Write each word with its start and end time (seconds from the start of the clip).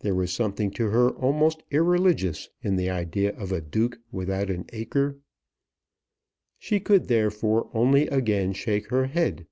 There 0.00 0.16
was 0.16 0.32
something 0.32 0.72
to 0.72 0.88
her 0.90 1.10
almost 1.10 1.62
irreligious 1.70 2.48
in 2.60 2.74
the 2.74 2.90
idea 2.90 3.32
of 3.36 3.52
a 3.52 3.60
Duke 3.60 4.00
without 4.10 4.50
an 4.50 4.64
acre. 4.72 5.20
She 6.58 6.80
could 6.80 7.06
therefore 7.06 7.70
only 7.72 8.08
again 8.08 8.52
shake 8.52 8.88
her 8.88 9.06
head. 9.06 9.46